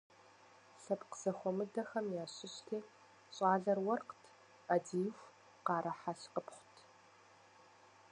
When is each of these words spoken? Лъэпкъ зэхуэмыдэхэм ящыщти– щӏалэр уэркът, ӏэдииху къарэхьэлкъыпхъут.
Лъэпкъ 0.81 1.15
зэхуэмыдэхэм 1.21 2.07
ящыщти– 2.23 2.77
щӏалэр 3.35 3.79
уэркът, 3.85 4.23
ӏэдииху 4.67 5.27
къарэхьэлкъыпхъут. 5.65 6.75